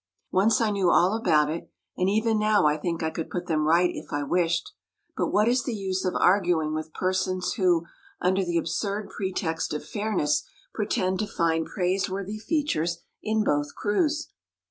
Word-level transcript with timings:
Once 0.31 0.59
I 0.59 0.71
knew 0.71 0.89
all 0.89 1.15
about 1.15 1.47
it, 1.51 1.69
and 1.95 2.09
even 2.09 2.39
now 2.39 2.65
I 2.65 2.75
think 2.75 3.03
I 3.03 3.11
could 3.11 3.29
put 3.29 3.45
them 3.45 3.67
right 3.67 3.91
if 3.93 4.11
I 4.11 4.23
wished. 4.23 4.71
But 5.15 5.27
what 5.27 5.47
is 5.47 5.61
the 5.63 5.75
use 5.75 6.05
of 6.05 6.15
arguing 6.15 6.73
with 6.73 6.91
persons 6.91 7.53
who, 7.53 7.85
under 8.19 8.43
the 8.43 8.57
absurd 8.57 9.11
pretext 9.11 9.75
of 9.75 9.85
fairness, 9.87 10.43
pretend 10.73 11.19
to 11.19 11.27
find 11.27 11.67
praiseworthy 11.67 12.39
features 12.39 13.03
in 13.21 13.43
both 13.43 13.75
crews? 13.75 14.29